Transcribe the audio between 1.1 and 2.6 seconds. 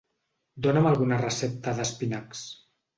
recepta d'espinacs.